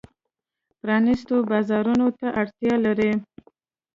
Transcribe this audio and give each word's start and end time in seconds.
پرانیستو 0.79 1.35
بازارونو 1.49 2.07
ته 2.19 2.27
اړتیا 2.41 2.73
لري. 2.85 3.11